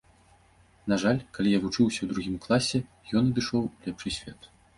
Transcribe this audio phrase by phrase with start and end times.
[0.91, 2.79] На жаль, калі я вучыўся ў другім класе,
[3.23, 4.53] ён адышоў у лепшы свет.